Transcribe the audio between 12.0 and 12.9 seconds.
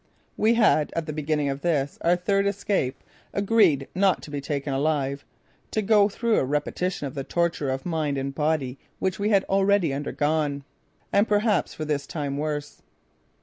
time, worse.